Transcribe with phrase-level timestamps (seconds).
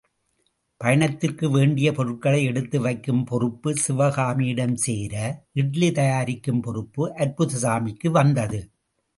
[0.81, 5.13] பயணத்திற்கு வேண்டிய பொருட்களை எடுத்து வைக்கும் பொறுப்பு சிவகாமியிடம் சேர,
[5.53, 8.61] இட்லி தயாரிக்கும் பொறுப்பு அற்புதசாமிக்கு வந்தது.